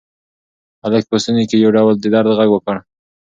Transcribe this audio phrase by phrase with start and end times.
[0.83, 2.77] هلک په ستوني کې یو ډول د درد غږ وکړ.